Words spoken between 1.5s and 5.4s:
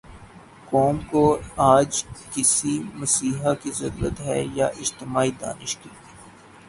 آج کسی مسیحا کی ضرورت ہے یا اجتماعی